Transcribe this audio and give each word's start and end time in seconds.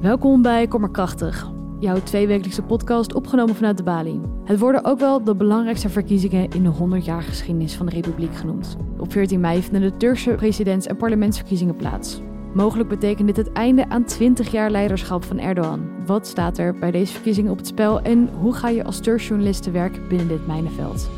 Welkom 0.00 0.42
bij 0.42 0.66
Kommerkrachtig, 0.66 1.50
jouw 1.78 2.02
tweewekelijkse 2.02 2.62
podcast 2.62 3.14
opgenomen 3.14 3.54
vanuit 3.54 3.76
de 3.76 3.82
Bali. 3.82 4.20
Het 4.44 4.58
worden 4.58 4.84
ook 4.84 4.98
wel 4.98 5.24
de 5.24 5.34
belangrijkste 5.34 5.88
verkiezingen 5.88 6.50
in 6.50 6.62
de 6.62 6.72
100-jarige 6.72 7.28
geschiedenis 7.28 7.76
van 7.76 7.86
de 7.86 7.92
Republiek 7.92 8.34
genoemd. 8.34 8.76
Op 8.98 9.12
14 9.12 9.40
mei 9.40 9.62
vinden 9.62 9.80
de 9.80 9.96
Turkse 9.96 10.30
presidents- 10.30 10.86
en 10.86 10.96
parlementsverkiezingen 10.96 11.76
plaats. 11.76 12.20
Mogelijk 12.54 12.88
betekent 12.88 13.26
dit 13.26 13.36
het 13.36 13.52
einde 13.52 13.88
aan 13.88 14.04
20 14.04 14.50
jaar 14.50 14.70
leiderschap 14.70 15.24
van 15.24 15.38
Erdogan. 15.38 16.04
Wat 16.06 16.26
staat 16.26 16.58
er 16.58 16.78
bij 16.78 16.90
deze 16.90 17.12
verkiezingen 17.12 17.50
op 17.50 17.56
het 17.56 17.66
spel 17.66 18.00
en 18.00 18.28
hoe 18.28 18.54
ga 18.54 18.68
je 18.68 18.84
als 18.84 19.00
Turkse 19.00 19.28
journalist 19.28 19.62
te 19.62 19.70
werk 19.70 20.08
binnen 20.08 20.28
dit 20.28 20.46
mijnenveld? 20.46 21.10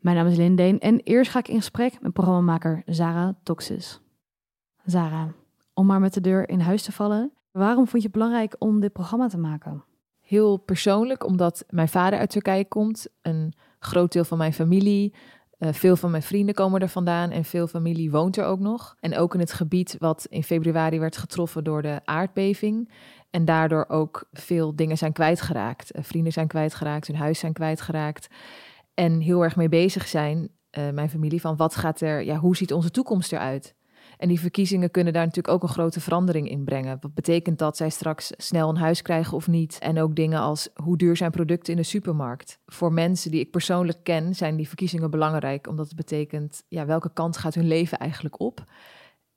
Mijn 0.00 0.16
naam 0.16 0.26
is 0.26 0.36
Lindeen 0.36 0.78
en 0.78 1.00
eerst 1.00 1.30
ga 1.30 1.38
ik 1.38 1.48
in 1.48 1.56
gesprek 1.56 2.00
met 2.00 2.12
programmamaker 2.12 2.82
Zara 2.86 3.34
Toxis. 3.42 4.00
Zara, 4.86 5.32
om 5.74 5.86
maar 5.86 6.00
met 6.00 6.14
de 6.14 6.20
deur 6.20 6.48
in 6.48 6.60
huis 6.60 6.82
te 6.82 6.92
vallen, 6.92 7.32
waarom 7.50 7.88
vond 7.88 8.02
je 8.02 8.08
het 8.08 8.16
belangrijk 8.16 8.56
om 8.58 8.80
dit 8.80 8.92
programma 8.92 9.28
te 9.28 9.38
maken? 9.38 9.84
Heel 10.20 10.56
persoonlijk, 10.56 11.24
omdat 11.24 11.64
mijn 11.70 11.88
vader 11.88 12.18
uit 12.18 12.30
Turkije 12.30 12.68
komt, 12.68 13.08
een 13.22 13.52
groot 13.78 14.12
deel 14.12 14.24
van 14.24 14.38
mijn 14.38 14.52
familie, 14.52 15.14
uh, 15.58 15.72
veel 15.72 15.96
van 15.96 16.10
mijn 16.10 16.22
vrienden 16.22 16.54
komen 16.54 16.80
er 16.80 16.88
vandaan 16.88 17.30
en 17.30 17.44
veel 17.44 17.66
familie 17.66 18.10
woont 18.10 18.36
er 18.36 18.44
ook 18.44 18.60
nog. 18.60 18.96
En 19.00 19.16
ook 19.16 19.34
in 19.34 19.40
het 19.40 19.52
gebied 19.52 19.96
wat 19.98 20.26
in 20.28 20.42
februari 20.42 20.98
werd 20.98 21.16
getroffen 21.16 21.64
door 21.64 21.82
de 21.82 22.00
aardbeving. 22.04 22.92
En 23.30 23.44
daardoor 23.44 23.84
ook 23.88 24.28
veel 24.32 24.76
dingen 24.76 24.98
zijn 24.98 25.12
kwijtgeraakt. 25.12 25.96
Uh, 25.96 26.02
vrienden 26.02 26.32
zijn 26.32 26.46
kwijtgeraakt, 26.46 27.06
hun 27.06 27.16
huis 27.16 27.38
zijn 27.38 27.52
kwijtgeraakt. 27.52 28.28
En 28.94 29.20
heel 29.20 29.42
erg 29.42 29.56
mee 29.56 29.68
bezig 29.68 30.08
zijn, 30.08 30.48
uh, 30.78 30.90
mijn 30.90 31.10
familie, 31.10 31.40
van 31.40 31.56
wat 31.56 31.76
gaat 31.76 32.00
er, 32.00 32.24
ja, 32.24 32.36
hoe 32.36 32.56
ziet 32.56 32.72
onze 32.72 32.90
toekomst 32.90 33.32
eruit? 33.32 33.75
En 34.18 34.28
die 34.28 34.40
verkiezingen 34.40 34.90
kunnen 34.90 35.12
daar 35.12 35.24
natuurlijk 35.24 35.54
ook 35.54 35.62
een 35.62 35.74
grote 35.74 36.00
verandering 36.00 36.48
in 36.48 36.64
brengen. 36.64 36.98
Wat 37.00 37.14
betekent 37.14 37.58
dat 37.58 37.76
zij 37.76 37.90
straks 37.90 38.32
snel 38.36 38.68
een 38.68 38.76
huis 38.76 39.02
krijgen 39.02 39.36
of 39.36 39.48
niet? 39.48 39.78
En 39.78 40.00
ook 40.00 40.16
dingen 40.16 40.40
als 40.40 40.68
hoe 40.74 40.96
duur 40.96 41.16
zijn 41.16 41.30
producten 41.30 41.72
in 41.72 41.78
de 41.78 41.86
supermarkt? 41.86 42.58
Voor 42.66 42.92
mensen 42.92 43.30
die 43.30 43.40
ik 43.40 43.50
persoonlijk 43.50 43.98
ken, 44.02 44.34
zijn 44.34 44.56
die 44.56 44.68
verkiezingen 44.68 45.10
belangrijk, 45.10 45.68
omdat 45.68 45.86
het 45.86 45.96
betekent 45.96 46.62
ja, 46.68 46.86
welke 46.86 47.12
kant 47.12 47.36
gaat 47.36 47.54
hun 47.54 47.68
leven 47.68 47.98
eigenlijk 47.98 48.40
op? 48.40 48.64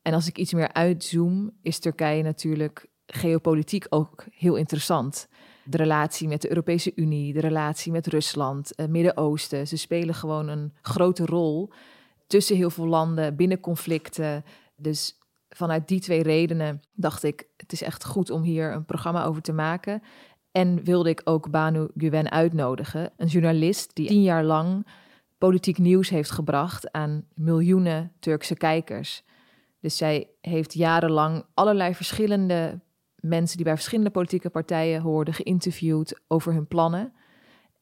En 0.02 0.14
als 0.14 0.28
ik 0.28 0.38
iets 0.38 0.54
meer 0.54 0.74
uitzoom, 0.74 1.52
is 1.62 1.80
Turkije 1.80 2.24
natuurlijk 2.24 2.88
geopolitiek 3.06 3.86
ook 3.90 4.26
heel 4.32 4.56
interessant. 4.56 5.28
De 5.64 5.78
relatie 5.78 6.28
met 6.28 6.42
de 6.42 6.50
Europese 6.50 6.92
Unie, 6.96 7.34
de 7.34 7.40
relatie 7.40 7.92
met 7.92 8.08
Rusland, 8.08 8.72
het 8.76 8.90
Midden-Oosten. 8.90 9.68
Ze 9.68 9.78
spelen 9.78 10.16
gewoon 10.16 10.48
een 10.48 10.74
grote 10.82 11.26
rol 11.26 11.70
tussen 12.28 12.56
heel 12.56 12.70
veel 12.70 12.88
landen, 12.88 13.36
binnen 13.36 13.60
conflicten. 13.60 14.44
Dus 14.80 15.18
vanuit 15.50 15.88
die 15.88 16.00
twee 16.00 16.24
redenen 16.24 16.82
dacht 16.94 17.24
ik, 17.24 17.48
het 17.58 17.72
is 17.72 17.82
echt 17.82 18.06
goed 18.06 18.30
om 18.30 18.42
hier 18.42 18.74
een 18.74 18.86
programma 18.86 19.24
over 19.24 19.42
te 19.42 19.54
maken. 19.54 20.02
En 20.52 20.84
wilde 20.84 21.10
ik 21.10 21.22
ook 21.24 21.52
Banu 21.52 21.88
Guven 21.98 22.32
uitnodigen, 22.32 23.12
een 23.18 23.28
journalist 23.28 23.96
die 23.96 24.08
tien 24.08 24.24
jaar 24.24 24.44
lang 24.44 24.88
politiek 25.38 25.78
nieuws 25.78 26.10
heeft 26.10 26.32
gebracht 26.32 26.92
aan 26.92 27.26
miljoenen 27.34 28.12
Turkse 28.20 28.56
kijkers. 28.56 29.24
Dus 29.80 29.98
zij 29.98 30.30
heeft 30.42 30.74
jarenlang 30.74 31.46
allerlei 31.54 31.96
verschillende 31.96 32.80
mensen 33.16 33.56
die 33.56 33.66
bij 33.66 33.76
verschillende 33.76 34.10
politieke 34.10 34.50
partijen 34.50 35.02
hoorden 35.02 35.34
geïnterviewd 35.34 36.20
over 36.28 36.54
hun 36.54 36.68
plannen. 36.68 37.14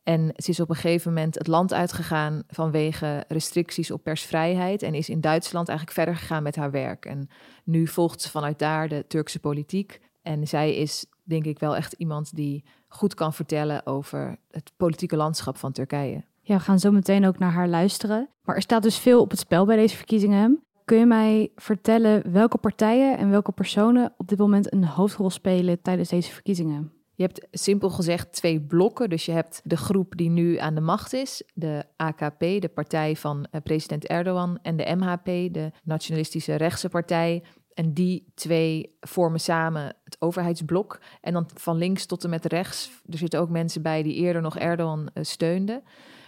En 0.08 0.34
ze 0.36 0.50
is 0.50 0.60
op 0.60 0.70
een 0.70 0.76
gegeven 0.76 1.14
moment 1.14 1.36
het 1.36 1.48
land 1.48 1.74
uitgegaan 1.74 2.44
vanwege 2.48 3.24
restricties 3.28 3.92
op 3.92 4.04
persvrijheid. 4.04 4.82
En 4.82 4.94
is 4.94 5.10
in 5.10 5.22
Duitsland 5.22 5.68
eigenlijk 5.68 5.98
verder 5.98 6.16
gegaan 6.16 6.44
met 6.44 6.56
haar 6.56 6.72
werk. 6.72 7.06
En 7.06 7.30
nu 7.64 7.88
volgt 7.88 8.22
ze 8.22 8.30
vanuit 8.30 8.60
daar 8.60 8.88
de 8.88 9.06
Turkse 9.08 9.40
politiek. 9.40 10.02
En 10.22 10.48
zij 10.48 10.76
is 10.76 11.06
denk 11.24 11.46
ik 11.46 11.60
wel 11.60 11.76
echt 11.76 11.94
iemand 11.94 12.36
die 12.36 12.64
goed 12.88 13.14
kan 13.14 13.34
vertellen 13.34 13.86
over 13.86 14.38
het 14.52 14.72
politieke 14.78 15.16
landschap 15.16 15.58
van 15.58 15.72
Turkije. 15.72 16.24
Ja, 16.42 16.58
we 16.58 16.64
gaan 16.64 16.80
zo 16.80 16.92
meteen 16.92 17.26
ook 17.26 17.40
naar 17.40 17.52
haar 17.52 17.68
luisteren. 17.68 18.30
Maar 18.44 18.56
er 18.56 18.62
staat 18.62 18.84
dus 18.84 18.98
veel 18.98 19.22
op 19.22 19.30
het 19.30 19.40
spel 19.40 19.66
bij 19.66 19.76
deze 19.76 19.96
verkiezingen. 19.96 20.64
Kun 20.86 20.98
je 20.98 21.06
mij 21.06 21.52
vertellen 21.56 22.32
welke 22.32 22.58
partijen 22.58 23.18
en 23.18 23.30
welke 23.30 23.52
personen 23.52 24.14
op 24.18 24.28
dit 24.28 24.38
moment 24.38 24.74
een 24.74 24.86
hoofdrol 24.86 25.30
spelen 25.30 25.82
tijdens 25.82 26.10
deze 26.10 26.32
verkiezingen? 26.32 26.97
Je 27.18 27.24
hebt 27.24 27.48
simpel 27.52 27.90
gezegd 27.90 28.34
twee 28.34 28.62
blokken. 28.62 29.10
Dus 29.10 29.26
je 29.26 29.32
hebt 29.32 29.62
de 29.64 29.78
groep 29.78 30.18
die 30.18 30.30
nu 30.30 30.58
aan 30.58 30.76
de 30.76 30.82
macht 30.82 31.14
is, 31.14 31.44
de 31.54 31.84
AKP, 31.96 32.40
de 32.40 32.72
partij 32.74 33.16
van 33.16 33.48
uh, 33.52 33.62
president 33.62 34.08
Erdogan, 34.08 34.60
en 34.62 34.78
de 34.78 34.96
MHP, 34.96 35.54
de 35.54 35.72
nationalistische 35.84 36.56
rechtse 36.56 36.90
partij. 36.90 37.44
En 37.74 37.94
die 37.94 38.32
twee 38.36 38.98
vormen 39.00 39.40
samen 39.40 39.96
het 40.04 40.16
overheidsblok. 40.20 41.00
En 41.22 41.34
dan 41.34 41.50
van 41.54 41.78
links 41.78 42.06
tot 42.06 42.24
en 42.24 42.30
met 42.30 42.46
rechts. 42.46 42.92
Er 43.10 43.18
zitten 43.18 43.40
ook 43.40 43.50
mensen 43.50 43.82
bij 43.82 44.04
die 44.04 44.16
eerder 44.16 44.42
nog 44.42 44.58
Erdogan 44.58 45.10
uh, 45.14 45.24
steunden. 45.24 45.84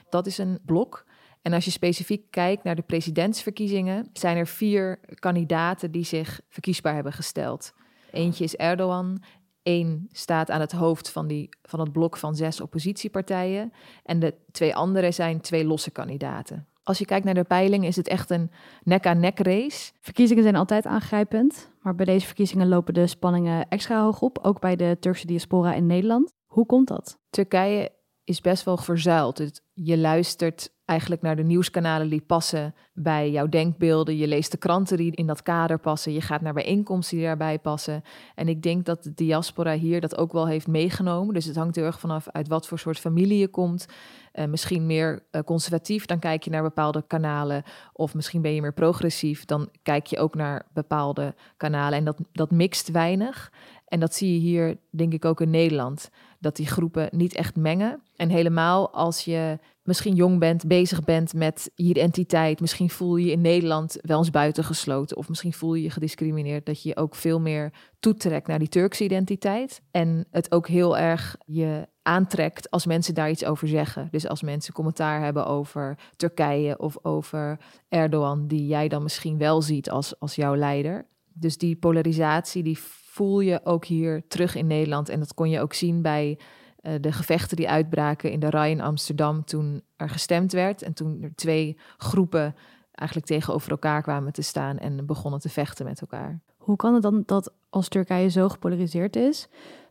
Dat 0.10 0.28
is 0.28 0.38
een 0.38 0.60
blok. 0.66 1.06
En 1.42 1.54
als 1.54 1.66
je 1.66 1.72
specifiek 1.72 2.32
kijkt 2.32 2.64
naar 2.64 2.76
de 2.76 2.82
presidentsverkiezingen, 2.82 4.10
zijn 4.14 4.38
er 4.38 4.48
vier 4.48 5.00
kandidaten 5.20 5.92
die 5.92 6.04
zich 6.04 6.42
verkiesbaar 6.48 6.94
hebben 6.94 7.14
gesteld. 7.14 7.74
Eentje 8.12 8.44
is 8.44 8.56
Erdogan, 8.56 9.22
Eén 9.70 10.10
staat 10.12 10.50
aan 10.50 10.60
het 10.60 10.72
hoofd 10.72 11.10
van, 11.10 11.28
die, 11.28 11.50
van 11.62 11.80
het 11.80 11.92
blok 11.92 12.18
van 12.18 12.36
zes 12.36 12.62
oppositiepartijen. 12.62 13.74
En 14.04 14.20
de 14.20 14.36
twee 14.52 14.76
andere 14.76 15.12
zijn 15.12 15.42
twee 15.42 15.66
losse 15.66 15.92
kandidaten. 15.92 16.68
Als 16.84 16.98
je 16.98 17.06
kijkt 17.06 17.26
naar 17.26 17.34
de 17.34 17.44
peiling, 17.44 17.86
is 17.86 17.96
het 17.96 18.08
echt 18.08 18.30
een 18.30 18.52
nek-aan-nek 18.84 19.40
race. 19.40 19.92
Verkiezingen 20.00 20.44
zijn 20.44 20.56
altijd 20.56 20.86
aangrijpend. 20.86 21.70
Maar 21.82 21.96
bij 21.96 22.06
deze 22.06 22.26
verkiezingen 22.26 22.68
lopen 22.68 22.94
de 22.94 23.08
spanningen 23.08 23.68
extra 23.68 24.04
hoog 24.04 24.22
op. 24.22 24.40
Ook 24.42 24.60
bij 24.60 24.76
de 24.76 24.98
Turkse 25.00 25.26
diaspora 25.26 25.74
in 25.74 25.86
Nederland. 25.86 26.34
Hoe 26.46 26.66
komt 26.66 26.88
dat? 26.88 27.18
Turkije 27.30 27.92
is 28.30 28.42
best 28.42 28.64
wel 28.64 28.78
verzuild. 28.78 29.62
je 29.74 29.98
luistert 29.98 30.72
eigenlijk 30.86 31.22
naar 31.22 31.36
de 31.36 31.44
nieuwskanalen 31.44 32.10
die 32.10 32.22
passen 32.22 32.76
bij 32.94 33.32
jouw 33.32 33.48
denkbeelden. 33.48 34.18
Je 34.18 34.28
leest 34.28 34.52
de 34.52 34.58
kranten 34.58 34.98
die 34.98 35.16
in 35.16 35.28
dat 35.28 35.44
kader 35.44 35.80
passen. 35.80 36.14
Je 36.14 36.22
gaat 36.22 36.42
naar 36.42 36.54
bijeenkomsten 36.54 37.18
die 37.18 37.26
daarbij 37.26 37.60
passen. 37.60 38.04
En 38.36 38.48
ik 38.48 38.62
denk 38.62 38.86
dat 38.86 39.04
de 39.04 39.14
diaspora 39.14 39.74
hier 39.74 40.02
dat 40.02 40.18
ook 40.18 40.32
wel 40.32 40.48
heeft 40.48 40.68
meegenomen. 40.68 41.34
Dus 41.34 41.46
het 41.46 41.56
hangt 41.56 41.76
heel 41.76 41.86
erg 41.86 42.00
vanaf 42.00 42.30
uit 42.30 42.48
wat 42.48 42.68
voor 42.68 42.80
soort 42.80 43.00
familie 43.00 43.38
je 43.38 43.48
komt. 43.48 43.86
Uh, 44.34 44.46
misschien 44.46 44.86
meer 44.86 45.24
uh, 45.32 45.42
conservatief, 45.42 46.06
dan 46.06 46.20
kijk 46.20 46.44
je 46.44 46.50
naar 46.50 46.64
bepaalde 46.64 47.04
kanalen. 47.08 47.64
Of 47.94 48.14
misschien 48.14 48.42
ben 48.42 48.54
je 48.54 48.62
meer 48.62 48.74
progressief, 48.74 49.46
dan 49.46 49.70
kijk 49.84 50.08
je 50.08 50.20
ook 50.20 50.36
naar 50.36 50.66
bepaalde 50.74 51.36
kanalen. 51.58 51.98
En 51.98 52.06
dat, 52.06 52.18
dat 52.32 52.52
mixt 52.52 52.92
weinig. 52.92 53.52
En 53.90 54.00
dat 54.00 54.14
zie 54.14 54.34
je 54.34 54.40
hier, 54.40 54.78
denk 54.90 55.14
ik, 55.14 55.26
ook 55.26 55.42
in 55.42 55.50
Nederland. 55.50 56.10
Dat 56.40 56.56
die 56.56 56.68
groepen 56.68 57.10
niet 57.12 57.36
echt 57.36 57.56
mengen. 57.56 58.02
En 58.16 58.30
helemaal 58.30 58.94
als 58.94 59.26
je 59.26 59.60
misschien 59.84 60.16
jong 60.16 60.40
bent, 60.40 60.68
bezig 60.68 61.04
bent 61.04 61.34
met 61.34 61.72
je 61.76 61.84
identiteit. 61.84 62.62
Misschien 62.62 62.90
voel 62.90 63.16
je 63.16 63.26
je 63.26 63.32
in 63.32 63.42
Nederland 63.42 63.98
wel 64.02 64.18
eens 64.18 64.30
buitengesloten. 64.30 65.18
Of 65.18 65.30
misschien 65.30 65.54
voel 65.54 65.74
je 65.74 65.84
je 65.84 65.90
gediscrimineerd. 65.90 66.66
Dat 66.66 66.84
je 66.84 66.98
ook 66.98 67.16
veel 67.16 67.40
meer 67.40 67.74
toetrekt 68.00 68.48
naar 68.48 68.60
die 68.60 68.68
Turkse 68.68 69.04
identiteit. 69.04 69.82
En 69.92 70.28
het 70.32 70.52
ook 70.52 70.68
heel 70.68 70.98
erg 70.98 71.36
je 71.46 71.88
aantrekt 72.02 72.72
als 72.72 72.86
mensen 72.86 73.14
daar 73.14 73.30
iets 73.30 73.46
over 73.46 73.68
zeggen. 73.68 74.08
Dus 74.12 74.28
als 74.28 74.42
mensen 74.42 74.74
commentaar 74.74 75.24
hebben 75.24 75.46
over 75.46 75.98
Turkije 76.16 76.80
of 76.80 76.98
over 77.02 77.60
Erdogan, 77.88 78.48
die 78.48 78.68
jij 78.68 78.88
dan 78.88 79.04
misschien 79.04 79.38
wel 79.38 79.62
ziet 79.62 79.90
als, 79.90 80.20
als 80.20 80.36
jouw 80.36 80.56
leider. 80.56 81.08
Dus 81.34 81.58
die 81.58 81.76
polarisatie, 81.76 82.64
die 82.64 82.78
voel 83.20 83.40
je 83.40 83.60
ook 83.64 83.86
hier 83.86 84.24
terug 84.28 84.56
in 84.56 84.68
Nederland. 84.68 85.10
En 85.10 85.20
dat 85.20 85.34
kon 85.34 85.50
je 85.50 85.60
ook 85.60 85.74
zien 85.74 86.02
bij 86.02 86.40
uh, 86.82 86.94
de 87.02 87.12
gevechten 87.12 87.58
die 87.58 87.70
uitbraken 87.70 88.32
in 88.32 88.40
de 88.40 88.50
RAI 88.50 88.72
in 88.72 88.82
Amsterdam 88.82 89.46
toen 89.46 89.82
er 89.96 90.10
gestemd 90.10 90.52
werd. 90.52 90.82
En 90.82 90.94
toen 90.94 91.22
er 91.22 91.36
twee 91.36 91.78
groepen 91.98 92.56
eigenlijk 92.92 93.28
tegenover 93.30 93.72
elkaar 93.72 94.02
kwamen 94.02 94.34
te 94.34 94.42
staan 94.42 94.78
en 94.78 95.06
begonnen 95.06 95.40
te 95.40 95.50
vechten 95.50 95.86
met 95.86 96.02
elkaar. 96.02 96.40
Hoe 96.58 96.76
kan 96.76 96.94
het 96.94 97.02
dan 97.02 97.24
dat 97.26 97.54
als 97.70 97.88
Turkije 97.88 98.30
zo 98.30 98.50
gepolariseerd 98.50 99.16
is, 99.16 99.48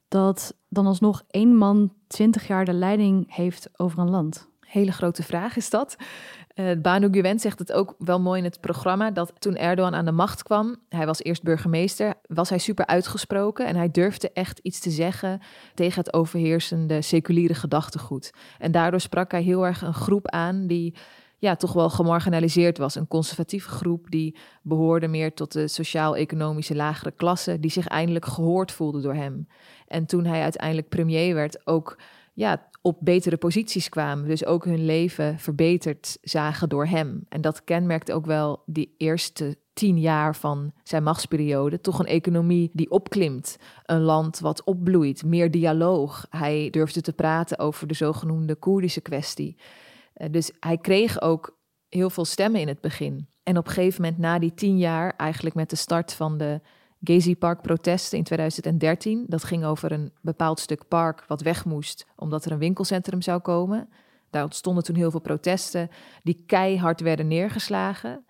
dat 0.08 0.54
dan 0.68 0.86
alsnog 0.86 1.22
één 1.30 1.56
man 1.56 1.92
twintig 2.06 2.46
jaar 2.46 2.64
de 2.64 2.72
leiding 2.72 3.34
heeft 3.34 3.70
over 3.76 3.98
een 3.98 4.10
land? 4.10 4.48
Hele 4.60 4.92
grote 4.92 5.22
vraag 5.22 5.56
is 5.56 5.70
dat. 5.70 5.96
Uh, 6.60 6.70
Banu 6.82 7.08
Güven 7.10 7.38
zegt 7.38 7.58
het 7.58 7.72
ook 7.72 7.94
wel 7.98 8.20
mooi 8.20 8.38
in 8.38 8.44
het 8.44 8.60
programma 8.60 9.10
dat 9.10 9.32
toen 9.38 9.56
Erdogan 9.56 9.94
aan 9.94 10.04
de 10.04 10.12
macht 10.12 10.42
kwam, 10.42 10.76
hij 10.88 11.06
was 11.06 11.22
eerst 11.22 11.42
burgemeester, 11.42 12.14
was 12.26 12.48
hij 12.48 12.58
super 12.58 12.86
uitgesproken 12.86 13.66
en 13.66 13.76
hij 13.76 13.90
durfde 13.90 14.30
echt 14.32 14.58
iets 14.58 14.80
te 14.80 14.90
zeggen 14.90 15.40
tegen 15.74 15.98
het 15.98 16.12
overheersende 16.12 17.02
seculiere 17.02 17.54
gedachtegoed. 17.54 18.30
En 18.58 18.72
daardoor 18.72 19.00
sprak 19.00 19.30
hij 19.30 19.42
heel 19.42 19.66
erg 19.66 19.82
een 19.82 19.94
groep 19.94 20.28
aan 20.28 20.66
die 20.66 20.94
ja, 21.38 21.56
toch 21.56 21.72
wel 21.72 21.90
gemarginaliseerd 21.90 22.78
was. 22.78 22.94
Een 22.94 23.08
conservatieve 23.08 23.68
groep 23.68 24.10
die 24.10 24.36
behoorde 24.62 25.08
meer 25.08 25.34
tot 25.34 25.52
de 25.52 25.68
sociaal-economische 25.68 26.74
lagere 26.74 27.10
klasse, 27.10 27.60
die 27.60 27.70
zich 27.70 27.86
eindelijk 27.86 28.24
gehoord 28.24 28.72
voelde 28.72 29.00
door 29.00 29.14
hem. 29.14 29.48
En 29.86 30.06
toen 30.06 30.24
hij 30.24 30.42
uiteindelijk 30.42 30.88
premier 30.88 31.34
werd, 31.34 31.66
ook 31.66 31.96
ja, 32.38 32.68
op 32.82 32.98
betere 33.00 33.36
posities 33.36 33.88
kwamen. 33.88 34.28
Dus 34.28 34.44
ook 34.44 34.64
hun 34.64 34.84
leven 34.84 35.38
verbeterd 35.38 36.18
zagen 36.22 36.68
door 36.68 36.86
hem. 36.86 37.24
En 37.28 37.40
dat 37.40 37.64
kenmerkt 37.64 38.12
ook 38.12 38.26
wel 38.26 38.62
die 38.66 38.94
eerste 38.96 39.56
tien 39.72 40.00
jaar 40.00 40.36
van 40.36 40.72
zijn 40.82 41.02
machtsperiode 41.02 41.80
toch 41.80 41.98
een 41.98 42.06
economie 42.06 42.70
die 42.72 42.90
opklimt. 42.90 43.56
Een 43.84 44.00
land 44.00 44.38
wat 44.38 44.64
opbloeit, 44.64 45.24
meer 45.24 45.50
dialoog. 45.50 46.26
Hij 46.30 46.70
durfde 46.70 47.00
te 47.00 47.12
praten 47.12 47.58
over 47.58 47.86
de 47.86 47.94
zogenoemde 47.94 48.54
Koerdische 48.54 49.00
kwestie. 49.00 49.56
Eh, 50.14 50.28
dus 50.30 50.52
hij 50.60 50.78
kreeg 50.78 51.20
ook 51.20 51.58
heel 51.88 52.10
veel 52.10 52.24
stemmen 52.24 52.60
in 52.60 52.68
het 52.68 52.80
begin. 52.80 53.28
En 53.42 53.58
op 53.58 53.66
een 53.66 53.72
gegeven 53.72 54.02
moment, 54.02 54.18
na 54.20 54.38
die 54.38 54.54
tien 54.54 54.78
jaar, 54.78 55.16
eigenlijk 55.16 55.54
met 55.54 55.70
de 55.70 55.76
start 55.76 56.12
van 56.12 56.38
de 56.38 56.60
Gezi 57.00 57.36
Park 57.36 57.62
protesten 57.62 58.18
in 58.18 58.24
2013. 58.24 59.24
Dat 59.28 59.44
ging 59.44 59.64
over 59.64 59.92
een 59.92 60.12
bepaald 60.20 60.60
stuk 60.60 60.88
park 60.88 61.24
wat 61.28 61.40
weg 61.40 61.64
moest 61.64 62.06
omdat 62.16 62.44
er 62.44 62.52
een 62.52 62.58
winkelcentrum 62.58 63.22
zou 63.22 63.40
komen. 63.40 63.88
Daar 64.30 64.44
ontstonden 64.44 64.84
toen 64.84 64.96
heel 64.96 65.10
veel 65.10 65.20
protesten 65.20 65.90
die 66.22 66.42
keihard 66.46 67.00
werden 67.00 67.28
neergeslagen. 67.28 68.24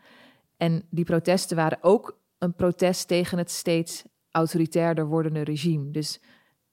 En 0.56 0.82
die 0.91 1.05
protesten 1.05 1.56
waren 1.56 1.79
ook 1.81 2.19
een 2.38 2.55
protest 2.55 3.09
tegen 3.09 3.38
het 3.38 3.50
steeds 3.50 4.05
autoritairder 4.31 5.06
wordende 5.06 5.44
regime. 5.44 5.91
Dus 5.91 6.21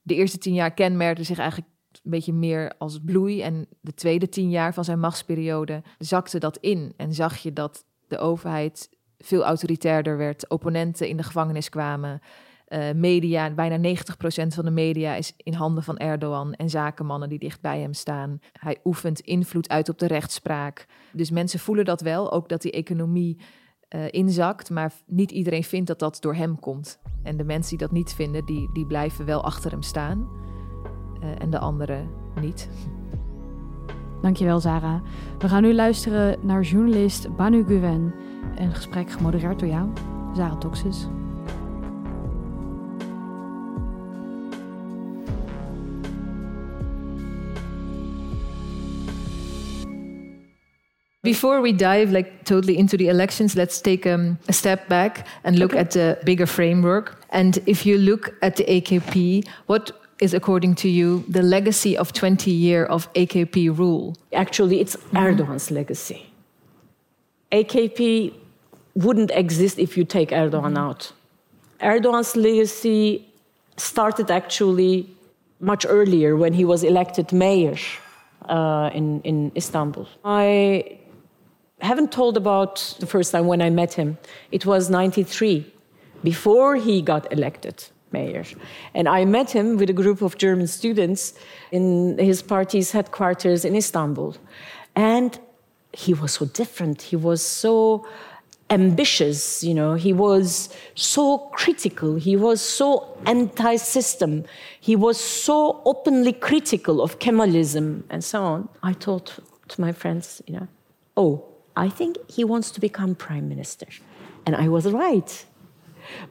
de 0.01 0.15
eerste 0.15 0.37
tien 0.37 0.53
jaar 0.53 0.73
kenmerkte 0.73 1.23
zich 1.23 1.37
eigenlijk 1.37 1.69
een 1.91 2.11
beetje 2.11 2.33
meer 2.33 2.73
als 2.77 2.99
bloei. 3.05 3.41
En 3.41 3.67
de 3.81 3.93
tweede 3.93 4.29
tien 4.29 4.49
jaar 4.49 4.73
van 4.73 4.83
zijn 4.83 4.99
machtsperiode 4.99 5.83
zakte 5.97 6.39
dat 6.39 6.57
in. 6.57 6.93
En 6.97 7.13
zag 7.13 7.37
je 7.37 7.53
dat 7.53 7.85
de 8.07 8.17
overheid 8.17 8.89
veel 9.25 9.43
autoritairder 9.43 10.17
werd, 10.17 10.49
opponenten 10.49 11.07
in 11.07 11.17
de 11.17 11.23
gevangenis 11.23 11.69
kwamen. 11.69 12.21
Uh, 12.67 12.91
media, 12.91 13.49
bijna 13.49 13.89
90% 13.89 13.91
van 14.47 14.65
de 14.65 14.71
media 14.71 15.15
is 15.15 15.33
in 15.37 15.53
handen 15.53 15.83
van 15.83 15.97
Erdogan 15.97 16.53
en 16.53 16.69
zakenmannen 16.69 17.29
die 17.29 17.39
dicht 17.39 17.61
bij 17.61 17.79
hem 17.79 17.93
staan. 17.93 18.39
Hij 18.51 18.77
oefent 18.83 19.19
invloed 19.19 19.69
uit 19.69 19.89
op 19.89 19.99
de 19.99 20.07
rechtspraak. 20.07 20.85
Dus 21.11 21.31
mensen 21.31 21.59
voelen 21.59 21.85
dat 21.85 22.01
wel, 22.01 22.31
ook 22.31 22.49
dat 22.49 22.61
die 22.61 22.71
economie 22.71 23.37
uh, 23.89 24.01
inzakt, 24.09 24.69
maar 24.69 24.91
niet 25.05 25.31
iedereen 25.31 25.63
vindt 25.63 25.87
dat 25.87 25.99
dat 25.99 26.17
door 26.21 26.35
hem 26.35 26.59
komt. 26.59 26.99
En 27.23 27.37
de 27.37 27.43
mensen 27.43 27.77
die 27.77 27.87
dat 27.87 27.95
niet 27.95 28.13
vinden, 28.13 28.45
die, 28.45 28.69
die 28.73 28.85
blijven 28.85 29.25
wel 29.25 29.43
achter 29.43 29.71
hem 29.71 29.81
staan 29.81 30.29
uh, 31.23 31.29
en 31.41 31.49
de 31.49 31.59
anderen 31.59 32.09
niet. 32.41 32.69
Dankjewel, 34.21 34.59
Zara. 34.59 35.01
We 35.39 35.47
gaan 35.49 35.61
nu 35.61 35.73
luisteren 35.73 36.37
naar 36.41 36.61
journalist 36.61 37.35
Banu 37.35 37.63
Guven. 37.67 38.13
Een 38.55 38.73
gesprek 38.75 39.11
gemodereerd 39.11 39.59
door 39.59 39.69
jou, 39.69 39.89
Zara 40.35 40.55
Toxis. 40.55 41.07
Before 51.25 51.59
we 51.59 51.73
dive 51.73 52.11
like 52.11 52.43
totally 52.43 52.77
into 52.77 52.97
the 52.97 53.07
elections, 53.07 53.55
let's 53.55 53.81
take 53.81 54.05
um, 54.05 54.37
a 54.47 54.53
step 54.53 54.87
back 54.87 55.25
and 55.43 55.57
look 55.57 55.71
okay. 55.71 55.79
at 55.79 55.91
the 55.91 56.17
bigger 56.23 56.45
framework. 56.45 57.17
And 57.29 57.57
if 57.65 57.83
you 57.83 57.97
look 57.97 58.35
at 58.41 58.57
the 58.57 58.63
AKP, 58.63 59.47
what 59.65 59.91
is, 60.19 60.33
according 60.33 60.75
to 60.75 60.89
you, 60.89 61.25
the 61.27 61.41
legacy 61.41 61.97
of 61.97 62.13
20 62.13 62.51
years 62.51 62.87
of 62.89 63.11
AKP 63.13 63.77
rule? 63.77 64.15
Actually, 64.33 64.79
it's 64.79 64.95
Erdogan's 65.13 65.71
legacy. 65.71 66.25
AKP 67.51 68.33
wouldn't 68.95 69.31
exist 69.31 69.77
if 69.77 69.97
you 69.97 70.05
take 70.05 70.29
Erdogan 70.29 70.73
mm-hmm. 70.73 70.77
out. 70.77 71.11
Erdogan's 71.81 72.35
legacy 72.35 73.27
started 73.77 74.31
actually 74.31 75.09
much 75.59 75.85
earlier 75.87 76.35
when 76.35 76.53
he 76.53 76.63
was 76.63 76.83
elected 76.83 77.33
mayor 77.33 77.77
uh, 78.47 78.89
in, 78.93 79.21
in 79.21 79.51
Istanbul. 79.55 80.07
I 80.23 80.97
haven't 81.81 82.11
told 82.11 82.37
about 82.37 82.95
the 82.99 83.05
first 83.05 83.31
time 83.31 83.47
when 83.47 83.61
I 83.61 83.69
met 83.69 83.93
him. 83.93 84.17
It 84.51 84.65
was 84.65 84.89
93, 84.89 85.65
before 86.23 86.77
he 86.77 87.01
got 87.01 87.31
elected 87.31 87.85
mayor. 88.15 88.45
And 88.97 89.05
I 89.19 89.25
met 89.37 89.49
him 89.57 89.67
with 89.79 89.89
a 89.89 89.97
group 90.01 90.19
of 90.27 90.31
German 90.45 90.67
students 90.67 91.21
in 91.77 92.17
his 92.29 92.39
party's 92.53 92.89
headquarters 92.97 93.65
in 93.67 93.73
Istanbul. 93.83 94.31
And 95.13 95.31
he 96.05 96.13
was 96.21 96.31
so 96.37 96.45
different. 96.61 96.97
He 97.11 97.17
was 97.29 97.41
so 97.63 97.75
ambitious, 98.69 99.63
you 99.63 99.73
know, 99.73 99.93
he 99.93 100.13
was 100.27 100.69
so 100.95 101.25
critical, 101.61 102.15
he 102.15 102.35
was 102.35 102.59
so 102.61 102.87
anti 103.25 103.75
system, 103.75 104.43
he 104.79 104.95
was 104.95 105.17
so 105.45 105.81
openly 105.85 106.33
critical 106.33 106.95
of 107.05 107.19
Kemalism 107.19 108.03
and 108.09 108.23
so 108.23 108.39
on. 108.43 108.69
I 108.81 108.93
thought 108.93 109.27
to 109.71 109.81
my 109.81 109.91
friends, 109.91 110.41
you 110.47 110.53
know, 110.57 110.67
oh, 111.15 111.43
I 111.75 111.89
think 111.89 112.17
he 112.27 112.43
wants 112.43 112.71
to 112.71 112.79
become 112.79 113.15
prime 113.15 113.47
minister. 113.47 113.87
And 114.45 114.55
I 114.55 114.67
was 114.67 114.85
right. 114.91 115.45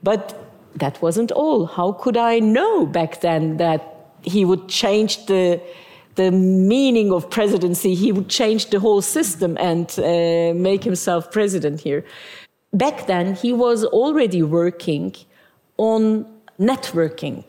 But 0.02 0.53
that 0.76 1.00
wasn't 1.00 1.30
all. 1.32 1.66
How 1.66 1.92
could 1.92 2.16
I 2.16 2.38
know 2.38 2.86
back 2.86 3.20
then 3.20 3.56
that 3.58 3.80
he 4.22 4.44
would 4.44 4.68
change 4.68 5.26
the 5.26 5.60
the 6.14 6.30
meaning 6.30 7.12
of 7.12 7.28
presidency? 7.30 7.94
He 7.94 8.12
would 8.12 8.28
change 8.28 8.70
the 8.70 8.80
whole 8.80 9.02
system 9.02 9.56
and 9.58 9.86
uh, 9.98 10.54
make 10.54 10.84
himself 10.84 11.30
president 11.30 11.80
here. 11.80 12.04
Back 12.72 13.06
then, 13.06 13.34
he 13.34 13.52
was 13.52 13.84
already 13.84 14.42
working 14.42 15.14
on 15.76 16.26
networking, 16.58 17.44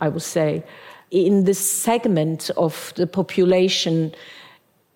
I 0.00 0.08
would 0.08 0.22
say, 0.22 0.64
in 1.10 1.44
the 1.44 1.54
segment 1.54 2.50
of 2.56 2.92
the 2.96 3.06
population 3.06 4.12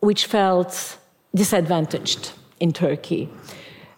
which 0.01 0.27
felt 0.27 0.99
disadvantaged 1.35 2.33
in 2.59 2.73
Turkey 2.73 3.29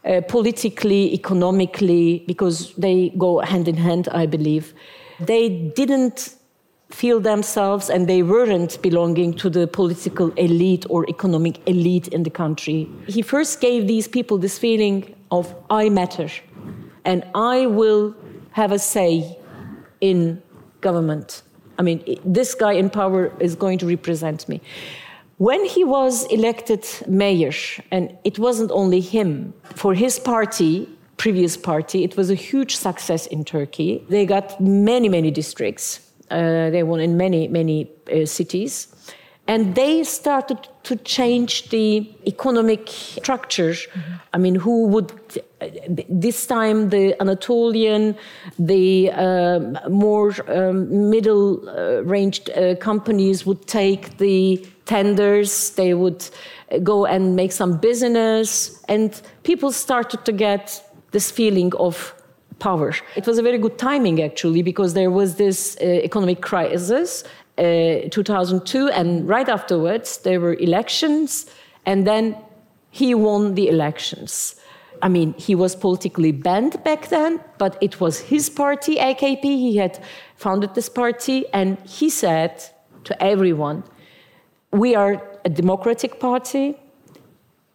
uh, 0.05 0.21
politically, 0.29 1.13
economically, 1.15 2.25
because 2.27 2.75
they 2.75 3.11
go 3.19 3.41
hand 3.41 3.69
in 3.69 3.77
hand, 3.77 4.09
I 4.13 4.27
believe. 4.27 4.75
They 5.21 5.49
didn't 5.49 6.37
feel 6.91 7.21
themselves 7.21 7.89
and 7.89 8.07
they 8.07 8.23
weren't 8.23 8.81
belonging 8.83 9.35
to 9.35 9.49
the 9.49 9.67
political 9.67 10.31
elite 10.33 10.85
or 10.91 11.09
economic 11.09 11.67
elite 11.67 12.09
in 12.09 12.23
the 12.23 12.31
country. 12.31 12.89
He 13.07 13.23
first 13.23 13.61
gave 13.61 13.87
these 13.87 14.07
people 14.07 14.39
this 14.39 14.59
feeling 14.59 15.15
of 15.31 15.55
I 15.71 15.89
matter 15.89 16.29
and 17.05 17.25
I 17.35 17.67
will 17.67 18.15
have 18.53 18.73
a 18.73 18.79
say 18.79 19.39
in 20.01 20.43
government. 20.81 21.43
I 21.79 21.83
mean, 21.83 22.05
this 22.25 22.55
guy 22.55 22.73
in 22.73 22.91
power 22.91 23.33
is 23.41 23.55
going 23.55 23.79
to 23.79 23.87
represent 23.87 24.49
me. 24.49 24.61
When 25.39 25.65
he 25.65 25.85
was 25.85 26.25
elected 26.27 26.87
mayor, 27.09 27.53
and 27.91 28.17
it 28.25 28.39
wasn't 28.39 28.71
only 28.71 29.01
him, 29.01 29.55
for 29.75 29.95
his 29.95 30.19
party, 30.19 30.89
previous 31.17 31.57
party, 31.57 32.05
it 32.05 32.17
was 32.17 32.31
a 32.31 32.35
huge 32.35 32.77
success 32.77 33.27
in 33.27 33.45
Turkey. 33.45 34.05
They 34.09 34.27
got 34.27 34.61
many, 34.61 35.09
many 35.09 35.31
districts. 35.31 36.01
Uh, 36.31 36.71
they 36.71 36.83
won 36.83 37.01
in 37.01 37.17
many, 37.17 37.49
many 37.49 37.91
uh, 38.13 38.27
cities. 38.27 38.89
And 39.49 39.75
they 39.75 40.05
started 40.05 40.69
to 40.85 40.97
change 40.97 41.69
the 41.71 42.09
economic 42.27 42.89
structure. 42.89 43.73
Mm-hmm. 43.73 44.13
I 44.33 44.39
mean, 44.39 44.55
who 44.55 44.87
would, 44.87 45.13
this 46.09 46.47
time, 46.47 46.91
the 46.91 47.21
Anatolian, 47.21 48.17
the 48.59 49.11
um, 49.11 49.79
more 49.91 50.33
um, 50.49 51.11
middle 51.11 51.69
uh, 51.69 52.03
ranged 52.05 52.51
uh, 52.51 52.77
companies 52.77 53.45
would 53.45 53.67
take 53.67 54.19
the 54.19 54.65
tenders, 54.93 55.71
they 55.81 55.93
would 55.95 56.23
go 56.83 57.07
and 57.07 57.23
make 57.35 57.53
some 57.53 57.73
business, 57.89 58.49
and 58.89 59.09
people 59.43 59.71
started 59.73 60.21
to 60.29 60.33
get 60.33 60.65
this 61.13 61.31
feeling 61.31 61.73
of 61.87 61.95
power. 62.59 62.91
It 63.17 63.27
was 63.27 63.39
a 63.39 63.43
very 63.43 63.59
good 63.59 63.77
timing, 63.79 64.23
actually, 64.23 64.63
because 64.63 64.93
there 64.95 65.11
was 65.11 65.37
this 65.37 65.59
uh, 65.81 65.85
economic 66.09 66.41
crisis, 66.51 67.25
uh, 67.59 68.09
2002, 68.11 68.89
and 68.89 69.27
right 69.37 69.49
afterwards 69.49 70.19
there 70.19 70.41
were 70.41 70.57
elections, 70.69 71.47
and 71.87 72.07
then 72.07 72.37
he 72.91 73.15
won 73.15 73.55
the 73.55 73.69
elections. 73.69 74.57
I 75.01 75.09
mean, 75.09 75.35
he 75.47 75.55
was 75.55 75.75
politically 75.75 76.33
banned 76.33 76.75
back 76.85 77.09
then, 77.09 77.41
but 77.59 77.77
it 77.81 78.01
was 78.01 78.15
his 78.33 78.51
party, 78.51 78.97
AKP. 78.97 79.43
He 79.43 79.77
had 79.77 79.99
founded 80.37 80.75
this 80.75 80.91
party, 80.91 81.47
and 81.53 81.79
he 81.99 82.11
said 82.11 82.53
to 83.05 83.13
everyone, 83.21 83.83
we 84.73 84.95
are 84.95 85.23
a 85.45 85.49
democratic 85.49 86.19
party. 86.19 86.75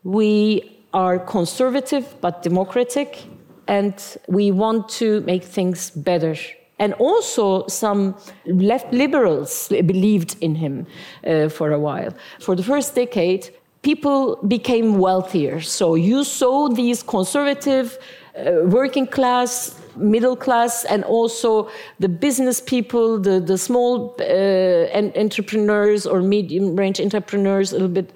We 0.04 0.78
are 0.94 1.20
conservative 1.20 2.16
but 2.22 2.44
democratic, 2.44 3.26
and 3.68 3.94
we 4.28 4.52
want 4.52 4.90
to 4.90 5.22
make 5.22 5.44
things 5.44 5.92
better. 5.92 6.36
And 6.80 6.94
also, 6.94 7.68
some 7.68 8.16
left 8.46 8.94
liberals 8.94 9.68
believed 9.70 10.38
in 10.42 10.56
him 10.56 10.86
uh, 11.26 11.50
for 11.50 11.72
a 11.72 11.80
while. 11.80 12.14
For 12.40 12.56
the 12.56 12.64
first 12.64 12.96
decade, 12.96 13.50
people 13.82 14.36
became 14.48 15.00
wealthier. 15.00 15.62
So 15.62 15.96
you 15.96 16.24
saw 16.24 16.70
these 16.70 17.02
conservative, 17.04 17.98
uh, 18.38 18.62
working 18.66 19.08
class 19.08 19.80
middle 19.98 20.36
class 20.36 20.86
and 20.86 21.04
also 21.04 21.70
the 22.00 22.10
business 22.10 22.62
people, 22.62 23.20
the, 23.20 23.40
the 23.40 23.58
small 23.58 24.16
uh, 24.20 25.20
entrepreneurs 25.20 26.06
or 26.06 26.22
medium 26.22 26.76
range 26.76 27.00
entrepreneurs, 27.00 27.72
a 27.72 27.76
little 27.76 27.88
bit 27.90 28.14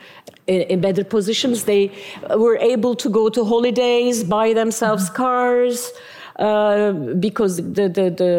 in, 0.47 0.61
in 0.61 0.81
better 0.81 1.03
positions. 1.03 1.65
They 1.65 1.91
were 2.35 2.57
able 2.57 2.95
to 2.95 3.09
go 3.09 3.29
to 3.29 3.43
holidays, 3.43 4.23
buy 4.23 4.53
themselves 4.53 5.05
mm-hmm. 5.05 5.15
cars. 5.15 5.91
Uh, 6.37 6.93
because 7.19 7.57
the, 7.57 7.87
the, 7.87 8.09
the 8.09 8.31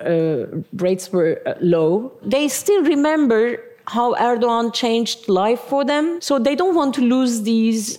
uh, 0.00 0.62
rates 0.82 1.12
were 1.12 1.42
uh, 1.44 1.54
low. 1.60 2.12
They 2.22 2.48
still 2.48 2.82
remember 2.84 3.58
how 3.88 4.14
Erdogan 4.14 4.72
changed 4.72 5.28
life 5.28 5.60
for 5.60 5.84
them. 5.84 6.20
So 6.20 6.38
they 6.38 6.54
don't 6.54 6.74
want 6.74 6.94
to 6.94 7.02
lose 7.02 7.42
these 7.42 7.98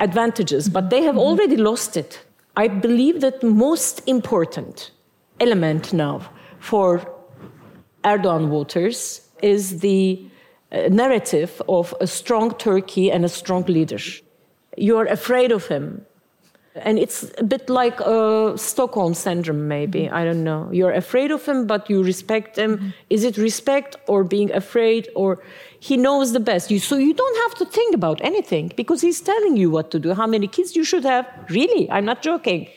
advantages, 0.00 0.68
but 0.68 0.88
they 0.88 1.02
have 1.02 1.18
already 1.18 1.56
lost 1.56 1.96
it. 1.96 2.20
I 2.56 2.68
believe 2.68 3.20
that 3.20 3.40
the 3.40 3.50
most 3.50 4.02
important 4.06 4.90
element 5.40 5.92
now 5.92 6.30
for 6.58 7.06
Erdogan 8.02 8.48
voters 8.48 9.28
is 9.42 9.80
the 9.80 10.26
uh, 10.72 10.88
narrative 10.90 11.60
of 11.68 11.94
a 12.00 12.06
strong 12.06 12.54
Turkey 12.54 13.12
and 13.12 13.24
a 13.24 13.28
strong 13.28 13.64
leader. 13.64 13.98
You're 14.76 15.06
afraid 15.06 15.52
of 15.52 15.66
him. 15.66 16.06
And 16.82 16.98
it's 16.98 17.30
a 17.38 17.44
bit 17.44 17.70
like 17.70 18.00
a 18.00 18.52
Stockholm 18.56 19.14
syndrome, 19.14 19.66
maybe. 19.66 20.10
I 20.10 20.24
don't 20.24 20.44
know. 20.44 20.68
You're 20.70 20.92
afraid 20.92 21.30
of 21.30 21.46
him, 21.46 21.66
but 21.66 21.88
you 21.88 22.02
respect 22.02 22.58
him. 22.58 22.76
Mm-hmm. 22.76 22.88
Is 23.10 23.24
it 23.24 23.38
respect 23.38 23.96
or 24.06 24.24
being 24.24 24.52
afraid 24.52 25.08
or 25.14 25.42
he 25.80 25.96
knows 25.96 26.32
the 26.32 26.40
best? 26.40 26.70
You, 26.70 26.78
so 26.78 26.96
you 26.96 27.14
don't 27.14 27.36
have 27.44 27.54
to 27.60 27.64
think 27.64 27.94
about 27.94 28.20
anything 28.22 28.72
because 28.76 29.00
he's 29.00 29.20
telling 29.20 29.56
you 29.56 29.70
what 29.70 29.90
to 29.92 29.98
do, 29.98 30.12
how 30.12 30.26
many 30.26 30.48
kids 30.48 30.76
you 30.76 30.84
should 30.84 31.04
have. 31.04 31.26
Really, 31.48 31.90
I'm 31.90 32.04
not 32.04 32.20
joking. 32.22 32.68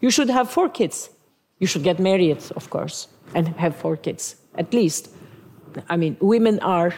You 0.00 0.10
should 0.10 0.30
have 0.30 0.48
four 0.50 0.68
kids. 0.68 1.10
You 1.58 1.66
should 1.66 1.82
get 1.82 1.98
married, 1.98 2.42
of 2.54 2.70
course, 2.70 3.08
and 3.34 3.48
have 3.56 3.74
four 3.74 3.96
kids, 3.96 4.36
at 4.56 4.72
least. 4.72 5.10
I 5.88 5.96
mean, 5.96 6.16
women 6.20 6.60
are, 6.60 6.94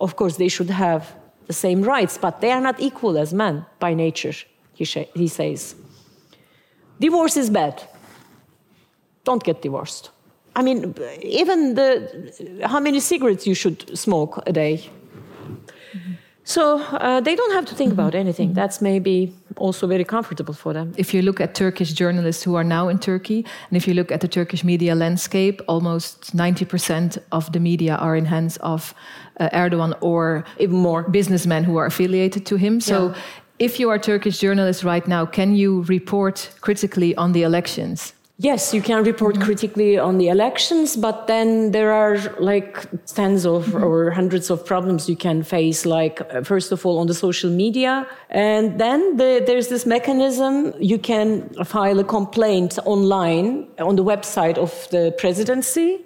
of 0.00 0.16
course, 0.16 0.36
they 0.36 0.48
should 0.48 0.70
have 0.70 1.14
the 1.46 1.54
same 1.54 1.82
rights, 1.82 2.18
but 2.18 2.40
they 2.40 2.50
are 2.50 2.60
not 2.60 2.78
equal 2.80 3.16
as 3.16 3.32
men 3.32 3.64
by 3.78 3.94
nature, 3.94 4.34
he, 4.74 4.84
he 5.14 5.28
says. 5.28 5.74
Divorce 7.00 7.36
is 7.36 7.50
bad. 7.50 7.82
Don't 9.24 9.42
get 9.42 9.62
divorced. 9.62 10.10
I 10.56 10.62
mean, 10.62 10.94
even 11.22 11.74
the 11.74 12.62
how 12.64 12.80
many 12.80 13.00
cigarettes 13.00 13.46
you 13.46 13.54
should 13.54 13.98
smoke 13.98 14.42
a 14.46 14.52
day. 14.52 14.88
So 16.46 16.78
uh, 16.78 17.20
they 17.22 17.34
don't 17.34 17.52
have 17.54 17.64
to 17.66 17.74
think 17.74 17.92
about 17.92 18.14
anything. 18.14 18.52
That's 18.52 18.82
maybe 18.82 19.34
also 19.56 19.86
very 19.86 20.04
comfortable 20.04 20.52
for 20.52 20.74
them. 20.74 20.92
If 20.98 21.14
you 21.14 21.22
look 21.22 21.40
at 21.40 21.54
Turkish 21.54 21.94
journalists 21.94 22.42
who 22.42 22.54
are 22.54 22.64
now 22.64 22.88
in 22.88 22.98
Turkey, 22.98 23.46
and 23.70 23.76
if 23.76 23.88
you 23.88 23.94
look 23.94 24.12
at 24.12 24.20
the 24.20 24.28
Turkish 24.28 24.62
media 24.62 24.94
landscape, 24.94 25.62
almost 25.68 26.36
90% 26.36 27.16
of 27.32 27.50
the 27.52 27.60
media 27.60 27.96
are 27.96 28.14
in 28.14 28.26
hands 28.26 28.58
of 28.58 28.94
uh, 29.40 29.48
Erdogan 29.54 29.94
or 30.02 30.44
even 30.58 30.76
more 30.76 31.02
businessmen 31.04 31.64
who 31.64 31.78
are 31.78 31.86
affiliated 31.86 32.44
to 32.46 32.56
him. 32.56 32.78
So 32.80 33.08
yeah 33.08 33.14
if 33.58 33.78
you 33.78 33.90
are 33.90 33.96
a 33.96 34.00
Turkish 34.00 34.38
journalist 34.38 34.84
right 34.84 35.06
now, 35.06 35.26
can 35.26 35.54
you 35.54 35.82
report 35.82 36.50
critically 36.60 37.14
on 37.16 37.32
the 37.32 37.42
elections? 37.42 38.12
Yes, 38.38 38.74
you 38.74 38.82
can 38.82 39.04
report 39.04 39.36
mm-hmm. 39.36 39.44
critically 39.44 39.96
on 39.96 40.18
the 40.18 40.26
elections, 40.26 40.96
but 40.96 41.28
then 41.28 41.70
there 41.70 41.92
are 41.92 42.18
like 42.40 42.84
tens 43.06 43.46
of 43.46 43.66
mm-hmm. 43.66 43.84
or 43.84 44.10
hundreds 44.10 44.50
of 44.50 44.66
problems 44.66 45.08
you 45.08 45.14
can 45.14 45.44
face, 45.44 45.86
like, 45.86 46.20
uh, 46.20 46.42
first 46.42 46.72
of 46.72 46.84
all, 46.84 46.98
on 46.98 47.06
the 47.06 47.14
social 47.14 47.48
media. 47.48 48.08
And 48.30 48.80
then 48.80 49.18
the, 49.18 49.40
there's 49.46 49.68
this 49.68 49.86
mechanism 49.86 50.74
you 50.80 50.98
can 50.98 51.48
file 51.64 52.00
a 52.00 52.04
complaint 52.04 52.76
online 52.84 53.68
on 53.78 53.94
the 53.94 54.04
website 54.04 54.58
of 54.58 54.88
the 54.90 55.14
presidency. 55.16 56.00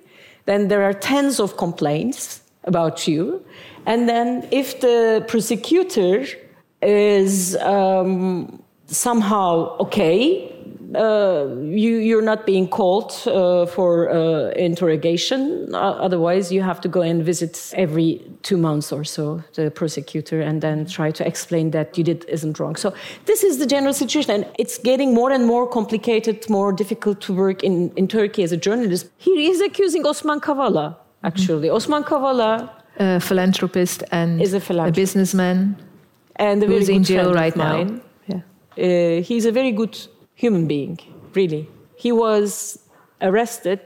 Then 0.45 0.69
there 0.69 0.83
are 0.83 0.93
tens 0.93 1.41
of 1.41 1.57
complaints 1.57 2.43
about 2.65 3.09
you. 3.09 3.43
And 3.87 4.07
then 4.07 4.47
if 4.51 4.81
the 4.81 5.25
prosecutor 5.27 6.27
is 6.83 7.57
um, 7.57 8.63
somehow 8.87 9.77
okay. 9.79 10.55
Uh, 10.95 11.55
you, 11.61 11.99
you're 11.99 12.23
not 12.23 12.47
being 12.47 12.67
called 12.67 13.13
uh, 13.27 13.67
for 13.67 14.09
uh, 14.09 14.49
interrogation. 14.53 15.69
otherwise, 15.75 16.51
you 16.51 16.63
have 16.63 16.81
to 16.81 16.89
go 16.89 17.03
and 17.03 17.23
visit 17.23 17.75
every 17.77 18.23
two 18.43 18.57
months 18.57 18.91
or 18.91 19.05
so 19.05 19.43
the 19.53 19.71
prosecutor 19.71 20.41
and 20.41 20.63
then 20.63 20.87
try 20.87 21.11
to 21.11 21.27
explain 21.27 21.73
that 21.73 21.99
you 21.99 22.05
did 22.05 22.25
isn't 22.25 22.59
wrong. 22.59 22.75
So 22.75 22.95
this 23.27 23.45
is 23.45 23.59
the 23.59 23.67
general 23.67 23.93
situation, 23.93 24.31
and 24.31 24.47
it's 24.59 24.79
getting 24.79 25.13
more 25.13 25.31
and 25.31 25.47
more 25.47 25.69
complicated, 25.69 26.49
more 26.49 26.73
difficult 26.73 27.21
to 27.23 27.35
work 27.35 27.63
in, 27.63 27.93
in 27.97 28.09
Turkey 28.09 28.43
as 28.43 28.53
a 28.53 28.57
journalist. 28.57 29.11
He 29.19 29.51
is 29.51 29.61
accusing 29.61 30.07
Osman 30.07 30.41
Kavala, 30.41 30.97
actually. 31.23 31.69
Mm-hmm. 31.69 31.77
Osman 31.77 32.05
Kavala, 32.05 32.71
a 32.99 33.21
philanthropist 33.21 34.03
and 34.11 34.41
is 34.41 34.55
a, 34.55 34.61
philanthropist. 34.61 34.99
a 34.99 35.03
businessman 35.03 35.77
and 36.39 36.63
Who's 36.63 36.89
in 36.89 37.05
jail 37.05 37.35
right 37.35 37.57
now. 37.57 38.01
Yeah. 38.27 38.41
Uh, 38.77 39.23
he's 39.23 39.45
a 39.45 39.53
very 39.53 39.73
good 39.73 39.99
human 40.35 40.67
being, 40.67 40.99
really. 41.35 41.69
He 41.97 42.13
was 42.13 42.79
arrested 43.21 43.81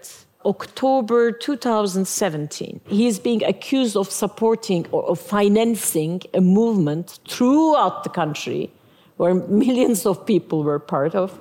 October 0.44 1.32
2017. 1.32 2.80
He 2.87 3.06
is 3.06 3.18
being 3.18 3.42
accused 3.44 3.97
of 3.97 4.11
supporting 4.11 4.87
or 4.90 5.04
of 5.04 5.18
financing 5.18 6.21
a 6.35 6.40
movement 6.40 7.21
throughout 7.28 8.04
the 8.04 8.11
country 8.11 8.71
where 9.16 9.35
millions 9.64 10.04
of 10.04 10.26
people 10.26 10.62
were 10.62 10.78
part 10.78 11.14
of, 11.14 11.38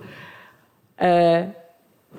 uh, 1.00 1.48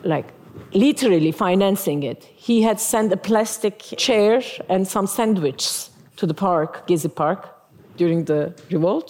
like 0.04 0.26
literally 0.72 1.32
financing 1.32 2.02
it. 2.02 2.24
He 2.34 2.62
had 2.62 2.80
sent 2.80 3.12
a 3.12 3.16
plastic 3.16 3.78
chair 3.96 4.42
and 4.68 4.86
some 4.86 5.06
sandwiches 5.06 5.90
to 6.16 6.26
the 6.26 6.34
park, 6.34 6.86
Gezi 6.86 7.14
Park, 7.14 7.48
during 8.02 8.24
the 8.24 8.40
revolt. 8.70 9.08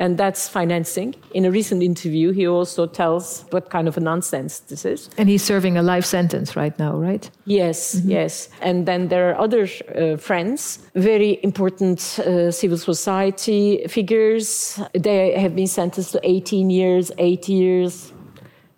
And 0.00 0.16
that's 0.16 0.48
financing. 0.48 1.16
In 1.34 1.44
a 1.44 1.50
recent 1.50 1.82
interview, 1.82 2.32
he 2.32 2.46
also 2.46 2.86
tells 2.86 3.44
what 3.50 3.68
kind 3.68 3.88
of 3.88 3.96
a 3.96 4.00
nonsense 4.00 4.60
this 4.70 4.84
is. 4.84 5.10
And 5.18 5.28
he's 5.28 5.42
serving 5.42 5.76
a 5.76 5.82
life 5.82 6.04
sentence 6.04 6.54
right 6.54 6.78
now, 6.78 6.92
right? 7.08 7.28
Yes, 7.46 7.96
mm-hmm. 7.96 8.10
yes. 8.10 8.48
And 8.62 8.86
then 8.86 9.08
there 9.08 9.24
are 9.30 9.36
other 9.46 9.64
uh, 9.66 10.16
friends, 10.16 10.78
very 10.94 11.40
important 11.42 11.98
uh, 12.20 12.52
civil 12.52 12.78
society 12.78 13.84
figures. 13.88 14.80
They 14.94 15.32
have 15.40 15.56
been 15.56 15.66
sentenced 15.66 16.12
to 16.12 16.20
18 16.22 16.70
years, 16.70 17.10
8 17.18 17.48
years, 17.48 18.12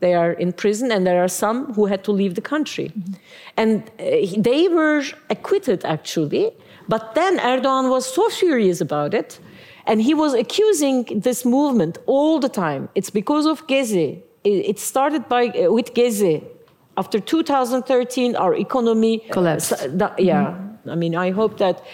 they 0.00 0.14
are 0.14 0.32
in 0.32 0.52
prison, 0.52 0.90
and 0.90 1.06
there 1.06 1.22
are 1.22 1.28
some 1.28 1.74
who 1.74 1.86
had 1.86 2.02
to 2.04 2.12
leave 2.12 2.34
the 2.34 2.40
country. 2.40 2.88
Mm-hmm. 2.88 3.12
And 3.56 3.82
uh, 4.00 4.42
they 4.42 4.68
were 4.68 5.02
acquitted, 5.28 5.84
actually, 5.84 6.52
but 6.88 7.14
then 7.14 7.38
Erdogan 7.38 7.90
was 7.90 8.06
so 8.12 8.28
furious 8.30 8.80
about 8.80 9.14
it, 9.14 9.38
and 9.90 10.00
he 10.00 10.14
was 10.14 10.34
accusing 10.34 11.04
this 11.20 11.44
movement 11.44 11.98
all 12.06 12.38
the 12.38 12.48
time. 12.48 12.88
It's 12.94 13.10
because 13.10 13.44
of 13.44 13.66
Gezi. 13.66 14.22
It 14.44 14.78
started 14.78 15.28
by, 15.28 15.48
uh, 15.48 15.72
with 15.72 15.94
Gezi. 15.94 16.44
After 16.96 17.18
2013, 17.18 18.36
our 18.36 18.54
economy 18.54 19.20
uh, 19.28 19.32
collapsed. 19.32 19.72
Uh, 19.72 20.14
yeah, 20.16 20.44
mm-hmm. 20.44 20.90
I 20.90 20.94
mean, 20.94 21.16
I 21.16 21.32
hope 21.32 21.58
that 21.58 21.84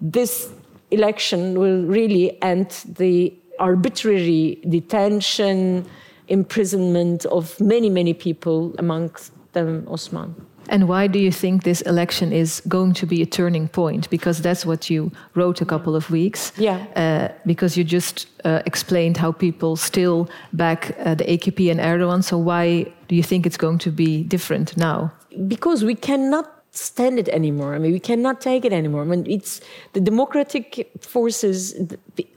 this 0.00 0.50
election 0.90 1.58
will 1.58 1.84
really 1.84 2.42
end 2.42 2.70
the 2.88 3.34
arbitrary 3.58 4.58
detention, 4.68 5.86
imprisonment 6.28 7.26
of 7.26 7.60
many, 7.60 7.90
many 7.90 8.14
people, 8.14 8.74
amongst 8.78 9.30
them 9.52 9.86
Osman. 9.88 10.34
And 10.68 10.88
why 10.88 11.06
do 11.06 11.18
you 11.18 11.32
think 11.32 11.64
this 11.64 11.80
election 11.82 12.32
is 12.32 12.62
going 12.68 12.92
to 12.94 13.06
be 13.06 13.20
a 13.22 13.26
turning 13.26 13.68
point? 13.68 14.08
Because 14.10 14.40
that's 14.40 14.64
what 14.64 14.88
you 14.88 15.10
wrote 15.34 15.60
a 15.60 15.64
couple 15.64 15.96
of 15.96 16.10
weeks. 16.10 16.52
Yeah. 16.56 16.86
Uh, 16.96 17.28
because 17.46 17.76
you 17.76 17.84
just 17.84 18.26
uh, 18.44 18.62
explained 18.64 19.16
how 19.16 19.32
people 19.32 19.76
still 19.76 20.28
back 20.52 20.96
uh, 21.00 21.14
the 21.14 21.24
AKP 21.24 21.70
and 21.70 21.80
Erdogan. 21.80 22.22
So 22.22 22.38
why 22.38 22.92
do 23.08 23.16
you 23.16 23.22
think 23.22 23.44
it's 23.46 23.56
going 23.56 23.78
to 23.78 23.90
be 23.90 24.22
different 24.22 24.76
now? 24.76 25.12
Because 25.48 25.84
we 25.84 25.94
cannot 25.94 26.62
stand 26.70 27.18
it 27.18 27.28
anymore. 27.28 27.74
I 27.74 27.78
mean, 27.78 27.92
we 27.92 28.00
cannot 28.00 28.40
take 28.40 28.64
it 28.64 28.72
anymore. 28.72 29.02
I 29.02 29.04
mean, 29.04 29.26
it's 29.28 29.60
the 29.92 30.00
democratic 30.00 30.90
forces, 31.00 31.74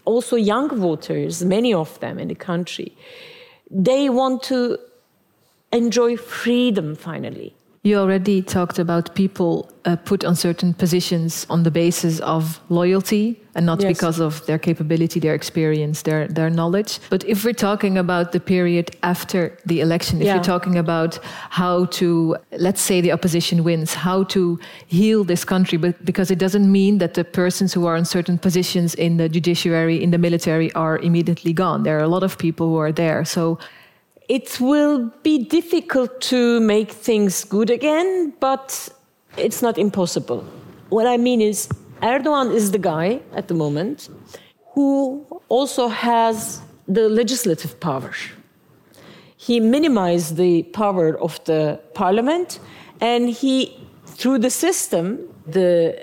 also 0.04 0.36
young 0.36 0.70
voters, 0.70 1.44
many 1.44 1.74
of 1.74 2.00
them 2.02 2.20
in 2.20 2.28
the 2.28 2.36
country, 2.36 2.96
they 3.72 4.10
want 4.10 4.44
to 4.44 4.78
enjoy 5.72 6.16
freedom 6.18 6.96
finally 6.96 7.56
you 7.86 8.00
already 8.00 8.42
talked 8.42 8.80
about 8.80 9.14
people 9.14 9.70
uh, 9.86 9.96
put 9.96 10.26
on 10.26 10.36
certain 10.36 10.74
positions 10.74 11.46
on 11.52 11.62
the 11.62 11.70
basis 11.70 12.20
of 12.22 12.60
loyalty 12.70 13.40
and 13.54 13.64
not 13.64 13.80
yes. 13.80 13.94
because 13.94 14.20
of 14.20 14.44
their 14.48 14.58
capability, 14.58 15.20
their 15.20 15.36
experience, 15.36 16.02
their, 16.02 16.28
their 16.28 16.50
knowledge. 16.50 17.00
But 17.12 17.24
if 17.26 17.46
we're 17.46 17.54
talking 17.54 17.96
about 17.96 18.32
the 18.32 18.40
period 18.40 18.96
after 19.04 19.56
the 19.68 19.82
election, 19.82 20.20
if 20.20 20.26
yeah. 20.26 20.34
you're 20.34 20.44
talking 20.44 20.80
about 20.80 21.20
how 21.52 21.86
to, 22.00 22.36
let's 22.58 22.82
say 22.82 23.02
the 23.02 23.12
opposition 23.12 23.64
wins, 23.64 23.94
how 23.94 24.24
to 24.24 24.60
heal 24.88 25.24
this 25.24 25.46
country, 25.46 25.78
but 25.78 26.04
because 26.04 26.32
it 26.32 26.40
doesn't 26.40 26.72
mean 26.72 26.98
that 26.98 27.14
the 27.14 27.24
persons 27.24 27.72
who 27.72 27.86
are 27.86 27.96
in 27.96 28.06
certain 28.06 28.40
positions 28.40 28.96
in 28.96 29.18
the 29.18 29.30
judiciary, 29.30 30.02
in 30.02 30.10
the 30.10 30.18
military, 30.18 30.74
are 30.74 30.98
immediately 30.98 31.54
gone. 31.54 31.84
There 31.84 32.00
are 32.00 32.04
a 32.04 32.08
lot 32.08 32.24
of 32.24 32.40
people 32.40 32.70
who 32.70 32.78
are 32.78 32.92
there. 32.92 33.24
So 33.26 33.60
it 34.28 34.60
will 34.60 35.12
be 35.24 35.38
difficult 35.38 36.20
to 36.22 36.60
make 36.60 36.92
things 36.92 37.44
good 37.44 37.70
again, 37.70 38.34
but 38.40 38.90
it's 39.38 39.62
not 39.62 39.78
impossible. 39.78 40.44
What 40.90 41.08
I 41.08 41.18
mean 41.18 41.42
is, 41.42 41.68
Erdogan 42.02 42.54
is 42.54 42.72
the 42.72 42.80
guy 42.80 43.22
at 43.36 43.48
the 43.48 43.54
moment 43.54 44.10
who 44.74 45.26
also 45.50 45.88
has 45.88 46.62
the 46.88 47.08
legislative 47.10 47.80
power. 47.80 48.12
He 49.38 49.60
minimized 49.60 50.38
the 50.38 50.64
power 50.64 51.18
of 51.20 51.44
the 51.46 51.80
parliament 51.94 52.60
and 53.02 53.30
he, 53.30 53.80
through 54.06 54.40
the 54.40 54.50
system, 54.50 55.20
the 55.46 55.98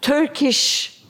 Turkish 0.00 1.02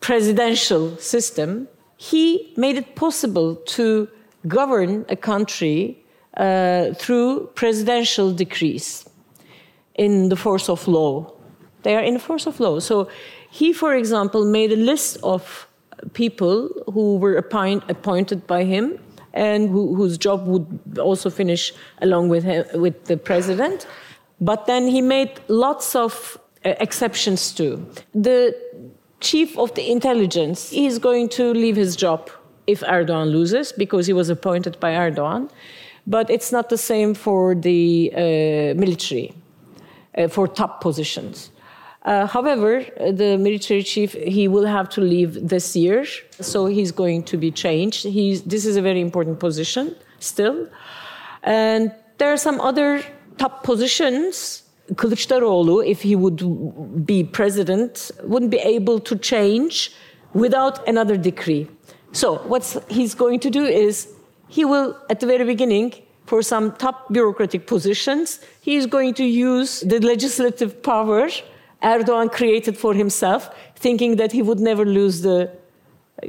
presidential 0.00 0.96
system, 0.96 1.68
he 1.96 2.52
made 2.56 2.76
it 2.76 2.94
possible 2.94 3.56
to 3.56 4.08
govern 4.46 5.04
a 5.08 5.16
country 5.16 6.02
uh, 6.36 6.92
through 6.94 7.46
presidential 7.54 8.32
decrees 8.32 9.08
in 9.94 10.28
the 10.28 10.36
force 10.36 10.68
of 10.68 10.86
law. 10.86 11.32
They 11.82 11.94
are 11.96 12.02
in 12.02 12.14
the 12.14 12.20
force 12.20 12.46
of 12.46 12.60
law. 12.60 12.78
So 12.80 13.08
he, 13.50 13.72
for 13.72 13.94
example, 13.94 14.44
made 14.44 14.72
a 14.72 14.76
list 14.76 15.18
of 15.22 15.66
people 16.12 16.68
who 16.92 17.16
were 17.16 17.36
appoint, 17.36 17.84
appointed 17.88 18.46
by 18.46 18.64
him 18.64 18.98
and 19.32 19.68
who, 19.68 19.94
whose 19.94 20.18
job 20.18 20.46
would 20.46 20.98
also 20.98 21.30
finish 21.30 21.72
along 22.02 22.28
with, 22.28 22.44
him, 22.44 22.64
with 22.74 23.04
the 23.04 23.16
president. 23.16 23.86
But 24.40 24.66
then 24.66 24.86
he 24.86 25.00
made 25.00 25.40
lots 25.48 25.94
of 25.94 26.38
uh, 26.64 26.74
exceptions 26.80 27.52
too. 27.52 27.86
The 28.14 28.54
chief 29.20 29.56
of 29.58 29.74
the 29.74 29.90
intelligence 29.90 30.72
is 30.72 30.98
going 30.98 31.28
to 31.30 31.52
leave 31.52 31.76
his 31.76 31.96
job 31.96 32.30
if 32.66 32.80
Erdogan 32.80 33.30
loses 33.30 33.72
because 33.72 34.06
he 34.06 34.12
was 34.12 34.28
appointed 34.28 34.78
by 34.80 34.92
Erdogan. 34.92 35.50
But 36.06 36.30
it's 36.30 36.52
not 36.52 36.68
the 36.68 36.78
same 36.78 37.14
for 37.14 37.54
the 37.54 38.12
uh, 38.14 38.20
military, 38.78 39.32
uh, 40.16 40.28
for 40.28 40.46
top 40.46 40.80
positions. 40.80 41.50
Uh, 42.04 42.24
however, 42.24 42.84
the 43.10 43.36
military 43.36 43.82
chief 43.82 44.12
he 44.12 44.46
will 44.46 44.64
have 44.64 44.88
to 44.88 45.00
leave 45.00 45.48
this 45.48 45.74
year, 45.74 46.06
so 46.40 46.66
he's 46.66 46.92
going 46.92 47.24
to 47.24 47.36
be 47.36 47.50
changed. 47.50 48.04
He's, 48.04 48.42
this 48.42 48.64
is 48.64 48.76
a 48.76 48.82
very 48.82 49.00
important 49.00 49.40
position 49.40 49.96
still, 50.20 50.68
and 51.42 51.92
there 52.18 52.32
are 52.32 52.36
some 52.36 52.60
other 52.60 53.02
top 53.38 53.64
positions. 53.64 54.62
Kılıçdaroğlu, 54.94 55.84
if 55.84 56.02
he 56.02 56.14
would 56.14 57.04
be 57.04 57.24
president, 57.24 58.12
wouldn't 58.22 58.52
be 58.52 58.58
able 58.58 59.00
to 59.00 59.16
change 59.16 59.90
without 60.32 60.86
another 60.86 61.16
decree. 61.16 61.66
So 62.12 62.36
what 62.46 62.84
he's 62.88 63.16
going 63.16 63.40
to 63.40 63.50
do 63.50 63.64
is 63.64 64.06
he 64.48 64.64
will, 64.64 64.96
at 65.10 65.20
the 65.20 65.26
very 65.26 65.44
beginning, 65.44 65.94
for 66.26 66.42
some 66.42 66.72
top 66.72 67.12
bureaucratic 67.12 67.66
positions, 67.66 68.40
he 68.60 68.76
is 68.76 68.86
going 68.86 69.14
to 69.14 69.24
use 69.24 69.80
the 69.80 70.00
legislative 70.00 70.82
power 70.82 71.28
Erdogan 71.82 72.32
created 72.32 72.76
for 72.76 72.94
himself, 72.94 73.50
thinking 73.76 74.16
that 74.16 74.32
he 74.32 74.42
would 74.42 74.58
never 74.58 74.84
lose 74.84 75.20
the 75.20 75.50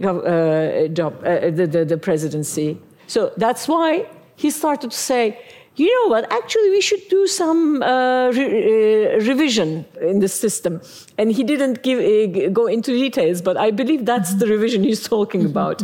uh, 0.03 0.87
job, 0.89 1.23
uh, 1.23 1.49
the, 1.49 1.65
the, 1.65 1.85
the 1.85 1.97
presidency. 1.97 2.77
So 3.07 3.31
that's 3.37 3.67
why 3.67 4.07
he 4.35 4.51
started 4.51 4.91
to 4.91 4.97
say, 4.97 5.39
you 5.79 5.93
know 5.93 6.09
what, 6.09 6.31
actually, 6.31 6.69
we 6.71 6.81
should 6.81 7.07
do 7.07 7.27
some 7.27 7.83
uh, 7.83 8.31
re- 8.31 9.15
uh, 9.15 9.19
revision 9.19 9.85
in 10.01 10.19
the 10.19 10.27
system. 10.27 10.81
And 11.17 11.31
he 11.31 11.43
didn't 11.43 11.83
give, 11.83 11.99
uh, 11.99 12.49
go 12.49 12.65
into 12.65 12.91
details, 12.91 13.41
but 13.41 13.57
I 13.57 13.71
believe 13.71 14.05
that's 14.05 14.35
the 14.35 14.47
revision 14.47 14.83
he's 14.83 15.07
talking 15.07 15.41
mm-hmm. 15.41 15.51
about, 15.51 15.83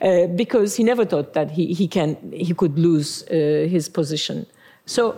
uh, 0.00 0.28
because 0.28 0.76
he 0.76 0.84
never 0.84 1.04
thought 1.04 1.34
that 1.34 1.50
he, 1.50 1.74
he, 1.74 1.88
can, 1.88 2.16
he 2.32 2.54
could 2.54 2.78
lose 2.78 3.24
uh, 3.24 3.34
his 3.68 3.88
position. 3.88 4.46
So 4.86 5.16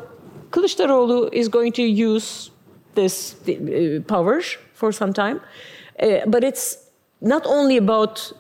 Kılıçdaroğlu 0.51 1.33
is 1.33 1.49
going 1.49 1.73
to 1.73 1.83
use 1.83 2.51
this 2.95 3.37
uh, 3.49 4.01
power 4.07 4.41
for 4.73 4.93
some 4.93 5.13
time. 5.13 5.41
Uh, 6.01 6.21
but 6.27 6.43
it's 6.43 6.79
not 7.21 7.47
only 7.47 7.77
about 7.77 8.33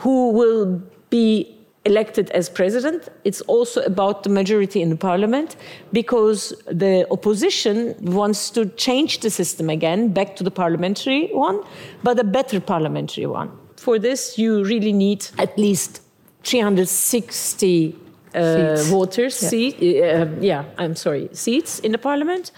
who 0.00 0.30
will 0.30 0.80
be 1.10 1.57
elected 1.88 2.30
as 2.30 2.48
president, 2.48 3.08
it's 3.24 3.40
also 3.42 3.80
about 3.82 4.22
the 4.22 4.28
majority 4.40 4.80
in 4.80 4.90
the 4.90 5.00
parliament 5.10 5.56
because 5.92 6.54
the 6.84 7.06
opposition 7.10 7.94
wants 8.00 8.50
to 8.50 8.66
change 8.76 9.20
the 9.20 9.30
system 9.30 9.70
again 9.70 10.12
back 10.12 10.36
to 10.36 10.44
the 10.44 10.50
parliamentary 10.50 11.30
one, 11.32 11.58
but 12.02 12.18
a 12.18 12.24
better 12.24 12.60
parliamentary 12.60 13.26
one. 13.26 13.50
For 13.76 13.98
this, 13.98 14.38
you 14.38 14.64
really 14.64 14.92
need 14.92 15.26
at 15.38 15.56
least 15.58 16.02
360 16.44 17.96
uh, 18.34 18.76
voters, 18.90 19.42
yeah. 19.42 19.48
Seat, 19.48 19.74
uh, 20.02 20.26
yeah, 20.40 20.64
I'm 20.76 20.94
sorry, 20.94 21.28
seats 21.32 21.80
in 21.80 21.92
the 21.92 21.98
parliament. 21.98 22.52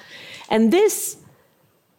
And 0.49 0.73
this 0.73 1.16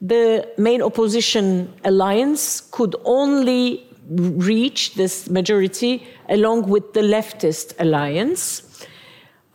the 0.02 0.48
main 0.58 0.82
opposition 0.82 1.72
alliance 1.84 2.62
could 2.72 2.96
only 3.06 3.91
reach 4.12 4.96
this 4.96 5.30
majority 5.30 6.06
along 6.30 6.68
with 6.68 6.94
the 6.94 7.02
leftist 7.02 7.74
alliance. 7.80 8.86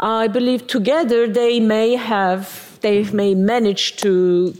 I 0.00 0.28
believe 0.28 0.66
together 0.66 1.26
they 1.26 1.60
may 1.60 1.94
have, 1.94 2.78
they 2.80 3.04
may 3.04 3.34
manage 3.34 3.96
to 3.98 4.54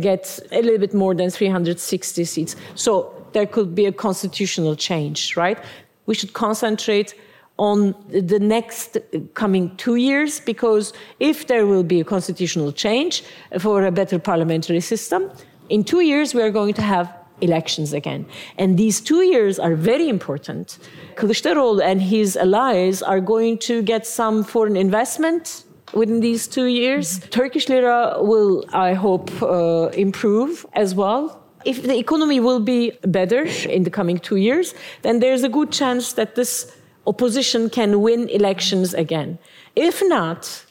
get 0.00 0.38
a 0.52 0.62
little 0.62 0.78
bit 0.78 0.94
more 0.94 1.14
than 1.14 1.30
360 1.30 2.24
seats. 2.24 2.56
So 2.74 3.14
there 3.32 3.46
could 3.46 3.74
be 3.74 3.86
a 3.86 3.92
constitutional 3.92 4.76
change, 4.76 5.36
right? 5.36 5.58
We 6.06 6.14
should 6.14 6.32
concentrate 6.32 7.14
on 7.56 7.94
the 8.08 8.38
next 8.38 8.96
coming 9.34 9.76
two 9.76 9.96
years 9.96 10.40
because 10.40 10.92
if 11.18 11.46
there 11.46 11.66
will 11.66 11.82
be 11.82 12.00
a 12.00 12.04
constitutional 12.04 12.72
change 12.72 13.22
for 13.58 13.84
a 13.84 13.92
better 13.92 14.18
parliamentary 14.18 14.80
system, 14.80 15.30
in 15.68 15.84
two 15.84 16.00
years 16.00 16.34
we 16.34 16.42
are 16.42 16.50
going 16.50 16.74
to 16.74 16.82
have 16.82 17.19
elections 17.40 17.92
again. 17.92 18.26
And 18.58 18.78
these 18.78 19.00
two 19.00 19.22
years 19.22 19.58
are 19.58 19.74
very 19.74 20.08
important. 20.08 20.78
Kılıçdaroğlu 21.16 21.82
and 21.82 22.02
his 22.02 22.36
allies 22.36 23.02
are 23.02 23.20
going 23.20 23.58
to 23.58 23.82
get 23.82 24.06
some 24.06 24.44
foreign 24.44 24.76
investment 24.76 25.64
within 25.92 26.20
these 26.20 26.46
two 26.46 26.66
years. 26.66 27.18
Mm-hmm. 27.18 27.30
Turkish 27.30 27.68
lira 27.68 28.16
will, 28.20 28.64
I 28.72 28.94
hope, 28.94 29.30
uh, 29.42 29.88
improve 29.94 30.66
as 30.74 30.94
well. 30.94 31.42
If 31.64 31.82
the 31.82 31.98
economy 31.98 32.40
will 32.40 32.60
be 32.60 32.92
better 33.02 33.42
in 33.68 33.82
the 33.84 33.90
coming 33.90 34.18
two 34.18 34.36
years, 34.36 34.74
then 35.02 35.20
there's 35.20 35.42
a 35.42 35.48
good 35.48 35.70
chance 35.70 36.14
that 36.14 36.34
this 36.34 36.74
opposition 37.06 37.68
can 37.68 38.00
win 38.00 38.28
elections 38.28 38.94
again. 38.94 39.38
If 39.76 40.02
not, 40.06 40.64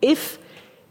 if 0.00 0.38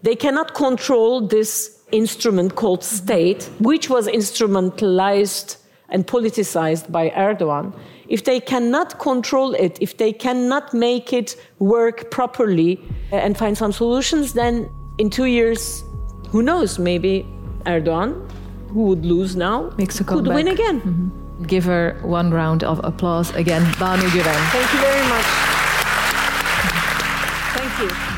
they 0.04 0.16
cannot 0.16 0.54
control 0.54 1.28
this 1.28 1.75
instrument 1.92 2.56
called 2.56 2.84
state, 2.84 3.50
which 3.60 3.90
was 3.90 4.08
instrumentalized 4.08 5.58
and 5.90 6.06
politicized 6.08 6.92
by 6.92 7.10
Erdogan, 7.12 7.74
if 8.08 8.24
they 8.24 8.40
cannot 8.40 9.00
control 9.00 9.54
it, 9.54 9.78
if 9.82 9.98
they 9.98 10.12
cannot 10.12 10.74
make 10.74 11.14
it 11.14 11.36
work 11.60 12.12
properly 12.12 12.80
uh, 13.12 13.18
and 13.18 13.38
find 13.38 13.58
some 13.58 13.72
solutions, 13.72 14.34
then 14.34 14.70
in 14.98 15.10
two 15.10 15.26
years, 15.26 15.84
who 16.30 16.42
knows, 16.42 16.80
maybe 16.80 17.26
Erdogan, 17.66 18.30
who 18.70 18.84
would 18.84 19.06
lose 19.06 19.36
now, 19.36 19.72
Makes 19.78 20.00
a 20.00 20.04
could 20.04 20.28
win 20.28 20.48
again. 20.48 20.82
Mm-hmm 20.82 21.26
give 21.44 21.66
her 21.66 22.00
one 22.04 22.32
round 22.32 22.64
of 22.64 22.80
applause 22.84 23.34
again. 23.36 23.62
Banu 23.80 24.08
Güven. 24.08 24.52
Thank 24.52 24.74
you 24.74 24.80
very 24.80 25.08
much. 25.10 25.26
Thank 27.78 28.10
you. 28.10 28.15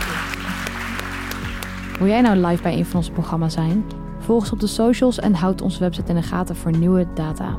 Wil 1.98 2.08
jij 2.08 2.22
nou 2.22 2.38
live 2.38 2.64
bij 2.64 2.78
een 2.78 2.86
van 2.86 2.96
onze 2.96 3.12
programma's 3.12 3.54
zijn? 3.54 3.86
Volg 4.20 4.42
ons 4.42 4.52
op 4.52 4.60
de 4.60 4.68
socials 4.68 5.20
en 5.20 5.34
houd 5.34 5.62
onze 5.62 5.80
website 5.80 6.10
in 6.10 6.16
de 6.16 6.22
gaten 6.22 6.56
voor 6.56 6.78
nieuwe 6.78 7.08
data. 7.14 7.58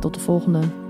Tot 0.00 0.14
de 0.14 0.20
volgende. 0.20 0.85